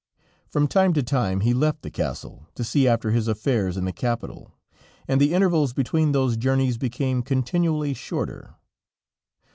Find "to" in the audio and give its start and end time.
0.93-1.03, 2.55-2.63